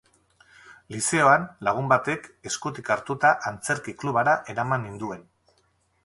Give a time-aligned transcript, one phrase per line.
[0.93, 5.23] Lizeoan, lagun batek, eskutik hartuta, antzerki klubara ereman ninduen.